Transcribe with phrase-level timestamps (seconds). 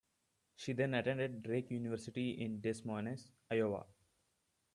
[0.55, 3.85] She then attended Drake University in Des Moines, Iowa.